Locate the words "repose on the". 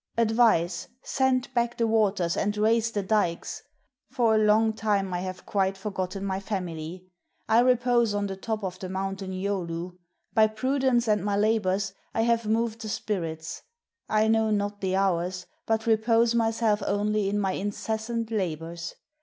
7.59-8.35